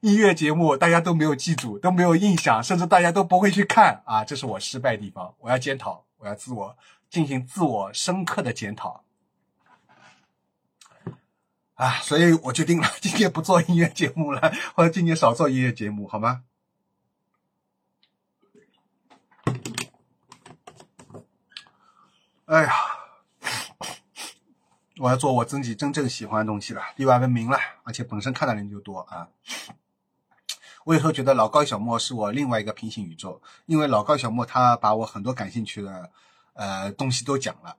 [0.00, 4.24] 音乐节目，大家都没有记住，都没有印象，甚至大家都不会去看啊！
[4.24, 6.76] 这是我失败地方，我要检讨，我要自我
[7.08, 9.04] 进行自我深刻的检讨
[11.74, 12.00] 啊！
[12.02, 16.42] 所以我决定了，今天不做音乐节目了，或者今年少做音乐节目，好吗？
[22.46, 22.72] 哎呀，
[24.98, 29.28] 我要做我自己真正喜欢的东西了，地外文明了，而且本身看的人就多啊。
[30.84, 36.10] 我有时候觉得老高小莫是我另外一个平行宇宙，因为老高小莫他把我很多感兴趣的
[36.52, 37.76] 呃东西都讲了，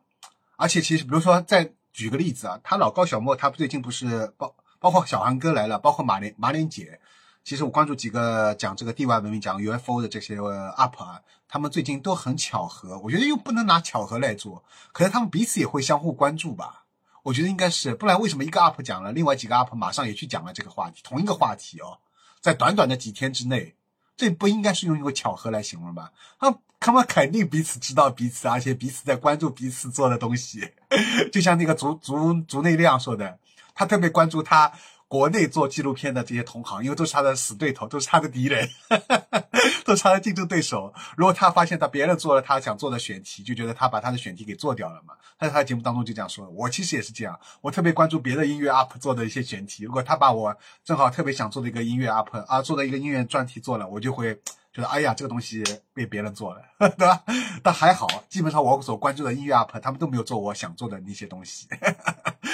[0.58, 7.00] 而且其实比如说再举个例子啊，他老高小莫他最近不是包包括小韩哥来了，包括马莲马莲姐。
[7.46, 12.98] 其实我关注几个讲这个地外文明、讲 UFO 的这些 UP 啊，他们最近都很巧合。
[13.02, 16.85] 我觉得又不能拿巧合来做，可能他们彼此也会相互关注吧。
[17.26, 21.98] 我觉得应该是，不然为什么一个 UP 讲了，另外几个 UP 马上也去讲了这个话题，同一个话题哦，
[22.40, 23.74] 在短短的几天之内，
[24.16, 26.12] 这不应该是用一个巧合来形容吧？
[26.40, 30.72] 他他们肯定彼此知道彼此，而且彼此在关注彼此做的东西。
[31.34, 33.40] 就像那个足足足内亮说的，
[33.74, 34.72] 他特别关注他。
[35.08, 38.68] 国内做纪录片的这些同行，因为都是他的死对头，都是他的敌人，
[39.86, 40.94] 都是他的竞争对手。
[41.16, 45.14] 如果他发现他别人做了他想做的选题，就觉得他把他的选题给做掉了嘛。
[45.38, 49.84] 他在他的节目当中就这样说：“我其实也是这样，我特别关注别的音乐 UP 做的一些选题。
[49.84, 54.42] 如果他把我正好特别想做的一个音乐 UP 啊，做的一个音乐专题做了，我就会。”
[54.76, 55.64] 觉得哎呀，这个东西
[55.94, 56.62] 被别人做了，
[56.98, 57.24] 对吧？
[57.64, 61.70] 但还好，基本上我所关注的音乐 UP，他们都没有做我想做的那些东西，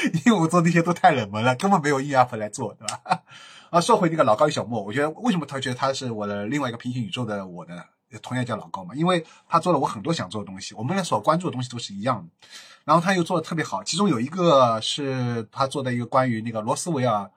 [0.26, 3.24] 因为我做那些都太冷门了，根本没有音乐 UP 来做，对吧？
[3.72, 7.86] 啊，说回那个老高与小莫，我觉得为什么他觉得他是我的另外一个平行宇宙的我的，
[8.22, 8.94] 同样叫老高嘛？
[8.96, 12.48] 因为他做了我很多想做的东西，我们俩所关注的东西都是一样的，
[12.84, 17.30] 然后他又做的特别好，其中有一个是他做的一个关于那个罗斯维尔。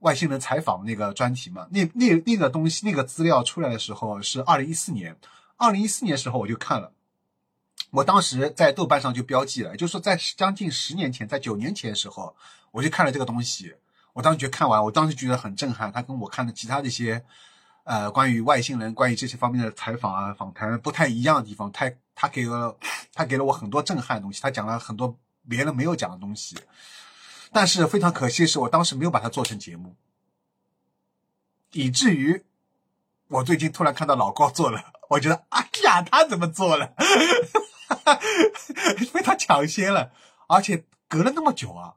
[0.00, 5.16] 外星人采访那个专题嘛，那那那个东西那个资料出来的时候是二零一四年，
[5.56, 6.90] 二零一四年时候我就看了，
[7.92, 12.34] 我当时在豆瓣上就标记了，就是说在将近十年前，在九年前的时候
[12.70, 13.74] 我就看了这个东西，
[14.14, 17.22] 我当时觉得看完，我当时觉得很震撼，他跟我看的其他的一些，
[17.84, 22.74] 呃，关于外星人、关于这些方面的采访啊、访谈不太一样的地方，他他给了
[23.12, 25.14] 他给了我很多震撼的东西，他讲了很多
[25.46, 26.56] 别人没有讲的东西。
[27.52, 29.94] 但是非常可惜的是，我当时没有把它做成节目，
[31.72, 32.42] 以至于
[33.28, 36.94] 我最近突然看到老高做了，我觉得哎呀，他怎么做了？
[39.12, 40.12] 被他抢先了，
[40.48, 41.94] 而且隔了那么久啊，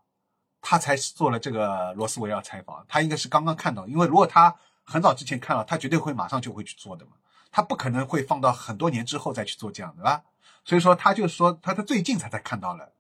[0.62, 2.86] 他才做了这个罗斯维尔采访。
[2.88, 7.12] 他应该是刚刚看到，因为如果他很早之前看到，他绝对会马上就会去做的嘛。
[7.52, 10.24] 他不可能会放到很多年之后再去做这样的吧？
[10.66, 12.92] 所以说，他就说他他最近才才看到了，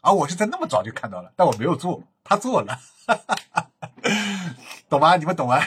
[0.00, 2.80] 而我是在那么早就看到了，但我没有做，他做了，
[4.88, 5.16] 懂吗？
[5.16, 5.60] 你们懂吗？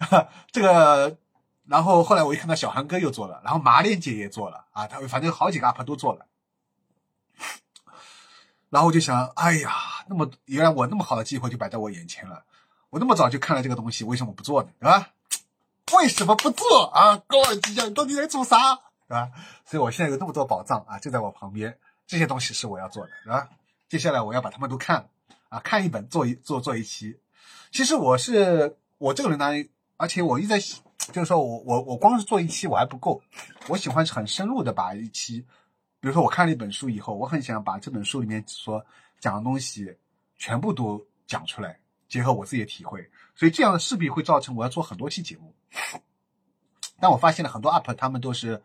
[0.52, 1.16] 这个。
[1.66, 6.26] 然后后来我一看到小韩哥又做了，然后马莲姐也做了啊，他反正好几个 UP 都做了。
[8.68, 9.72] 然后我就想，哎呀，
[10.08, 12.44] 那么原来我那么好的机会就摆在我眼前了，
[12.90, 14.68] 我那么早就看了这个东西，为什么不做呢？
[14.78, 15.10] 对吧？
[15.96, 17.16] 为什么不做啊？
[17.26, 18.56] 高尔基呀，你到底在做啥？
[19.08, 19.30] 对吧？
[19.64, 23.48] 所以我现在有那么多宝藏啊，就在我旁边，这些东西是我要做的，对吧？
[23.88, 25.08] 接下来我要把他们都看
[25.48, 27.18] 啊，看一本做一做做一期。
[27.70, 29.46] 其实我是我这个人呢，
[29.96, 30.60] 而且我一直在。
[31.12, 33.22] 就是说我我我光是做一期我还不够，
[33.68, 35.40] 我喜欢很深入的把一期，
[36.00, 38.84] 比如说我看了一本书以后，我很想把这本书里面所
[39.20, 39.96] 讲的东西
[40.36, 41.78] 全部都讲出来，
[42.08, 45.54] 结合我自己的体会，所以这样的势必会造成我要做很多期节目。
[46.98, 48.62] 但我发现了很多 UP 他们都是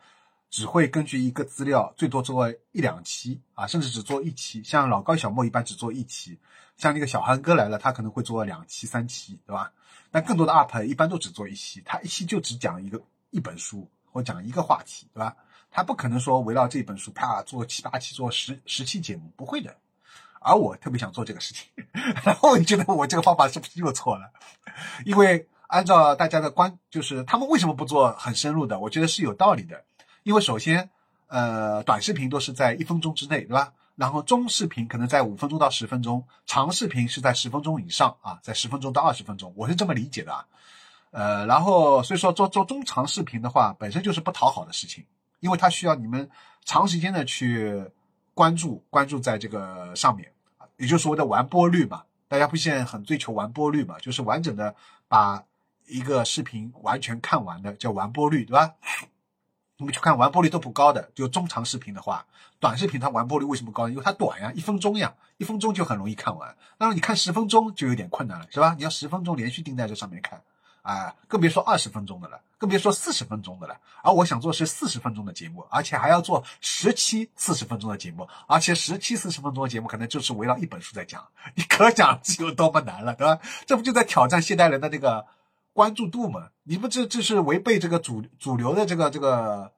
[0.49, 6.39] 只会根据一个资料最多做一两期啊，甚至只做一期，像老高小莫一般只做一期，
[6.77, 9.73] 像那个小韩哥来了，他可能会做两期三期，对吧？
[10.11, 13.01] 但更多的 UP 一般都只做一期，他一期就只讲一个
[13.31, 15.35] 一本书或讲一个话题，对吧？
[15.71, 19.75] 他不可能说围绕这本书啪做七八期、做十十期节目，不会的。
[20.39, 21.67] 而我特别想做这个事情，
[22.23, 24.31] 然后你觉得我这个方法是不是又错了？
[25.05, 28.79] 因为按照大家的观，就是他们为什么不做很深入的？
[28.79, 29.83] 我觉得是有道理的。
[30.23, 30.89] 因为首先，
[31.27, 33.73] 呃，短视频都是在一分钟之内，对吧？
[33.99, 40.45] 然后中视频可能在五分钟到十分钟，长视频是在十分钟以上啊，在十分钟到二十分钟，我是这么理解的啊。
[41.11, 45.05] 呃，然后所以说做做中长视频的话，本身就是不讨好的事情，
[45.41, 46.29] 因为它需要你们
[46.63, 47.91] 长时间的去
[48.33, 50.31] 关注关注在这个上面，
[50.77, 52.03] 也就是所谓的完播率嘛。
[52.29, 54.73] 大家不现在很追求完播率嘛，就是完整的
[55.09, 55.43] 把
[55.87, 58.75] 一个视频完全看完的叫完播率，对吧？
[59.79, 62.25] 你们去看完播率都不高的，就中长视频的话，
[62.59, 63.87] 短视频它完播率为什么高？
[63.87, 66.53] 因为它短呀，一分钟呀，一分钟就很容易看完。
[66.77, 68.75] 那你看十分钟就有点困难了，是吧？
[68.77, 70.41] 你要十分钟连续盯在这上面看，
[70.81, 73.77] 啊，更别说二十分钟的了，更别说四十分钟的了。
[74.03, 81.25] 而我想做是四十分钟的节目，而且还要做十期四十分钟的节目，而且十期四十分钟的节目可能就是围绕一本书在讲，
[81.55, 83.39] 你可想这有多么难了，对吧？
[83.65, 85.25] 这不就在挑战现代人的这个？
[85.79, 89.71] 关注度嘛，你不这这是违背这个主主流的这个这个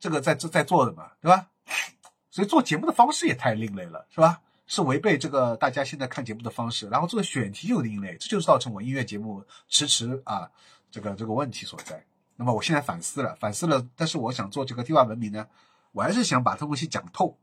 [0.00, 1.50] 这个在在做的嘛，对吧？
[2.32, 4.40] 所以做节目的方式也太另类了，是吧？
[4.66, 10.50] 是违背这个大家现在看节目的方式，然后这个选题又另类，这就是造成我音乐节目迟迟啊
[10.90, 12.04] 这个这个问题所在。
[12.34, 15.46] 那么我现在反思了，反思了，但是我想做这个地外文明呢，
[15.92, 17.38] 我还是想把这东西讲透。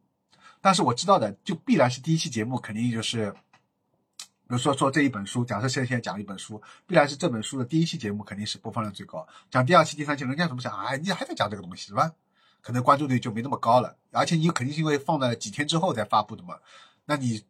[0.59, 3.33] 但是我知道的，就必然是第一期节目肯定就是。
[4.45, 9.25] 比如说说这一本书，假设现在讲一本书，必然是这本书的第一期节目肯定是播放量最高。
[9.49, 10.77] 讲第二期、第三期，人家怎么想？
[10.85, 12.11] 哎，你还在讲这个东西是吧？
[12.61, 13.97] 可能关注率就没那么高了。
[14.11, 16.59] 而且你肯定是因为放了几天之后才发布的嘛，
[17.05, 17.43] 那你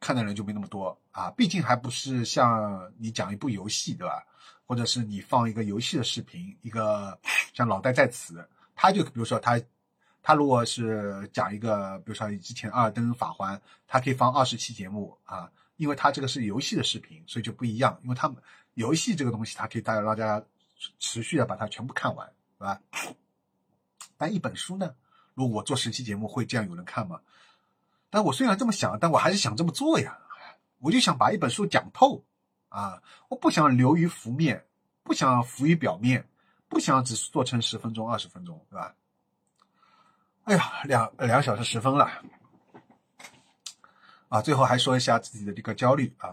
[0.00, 1.30] 看的人就没那么多啊。
[1.30, 4.24] 毕竟还不是像你讲一部游戏对吧？
[4.66, 7.18] 或者是你放一个游戏的视频，一个
[7.54, 9.60] 像老戴在此，他就比如说他
[10.22, 15.50] 他如果是讲一个，比如说之前二登法环，他可以放二十期节目啊。
[15.76, 17.98] 因为它这个是游戏的视频，所以就不一样。
[18.02, 18.36] 因为他们
[18.74, 20.44] 游戏这个东西，它可以大家让大家
[20.98, 22.26] 持续的把它全部看完，
[22.58, 22.80] 是吧？
[24.16, 24.94] 但一本书呢，
[25.34, 27.20] 如果我做十期节目，会这样有人看吗？
[28.10, 30.18] 但我虽然这么想，但我还是想这么做呀。
[30.78, 32.24] 我就想把一本书讲透
[32.68, 34.66] 啊，我不想流于浮面，
[35.02, 36.28] 不想浮于表面，
[36.68, 38.94] 不想只是做成十分钟、二十分钟，对吧？
[40.44, 42.10] 哎呀，两两小时十分了。
[44.32, 46.30] 啊，最后还说一下自己的这个焦虑啊。